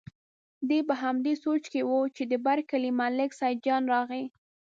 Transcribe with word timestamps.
دی 0.69 0.79
په 0.87 0.93
همدې 1.03 1.33
سوچ 1.43 1.63
کې 1.71 1.81
و 1.89 1.97
چې 2.15 2.23
د 2.31 2.33
بر 2.45 2.59
کلي 2.69 2.91
ملک 3.01 3.29
سیدجان 3.41 3.83
راغی. 3.93 4.23